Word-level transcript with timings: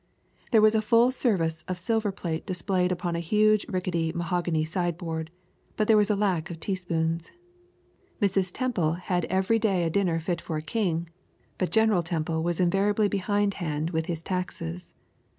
There 0.49 0.63
was 0.63 0.73
a 0.73 0.81
full 0.81 1.11
service 1.11 1.63
of 1.67 1.77
silver 1.77 2.11
plate 2.11 2.47
displayed 2.47 2.91
upon 2.91 3.15
a 3.15 3.19
huge 3.19 3.65
and 3.65 3.73
rickety 3.75 4.11
mahogany 4.11 4.65
sideboard, 4.65 5.29
but 5.77 5.87
there 5.87 5.95
was 5.95 6.09
a 6.09 6.15
lack 6.15 6.49
of 6.49 6.59
teaspoons. 6.59 7.29
Mrs. 8.19 8.49
Temple 8.51 8.93
had 8.93 9.25
every 9.25 9.59
day 9.59 9.83
a 9.83 9.91
dinner 9.91 10.19
fit 10.19 10.41
for 10.41 10.57
a 10.57 10.61
king, 10.63 11.07
but 11.59 11.69
General 11.69 12.01
Temple 12.01 12.41
was 12.41 12.59
invariably 12.59 13.09
behindhand 13.09 13.91
with 13.91 14.07
his 14.07 14.23
taxes. 14.23 14.95